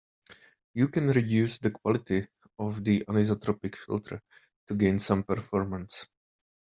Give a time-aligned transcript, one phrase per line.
[0.73, 2.25] You can reduce the quality
[2.57, 4.19] of the anisotropic filter
[4.67, 6.07] to gain some performance.